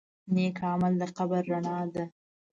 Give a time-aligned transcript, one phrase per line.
[0.33, 2.03] نیک عمل د قبر رڼا ده.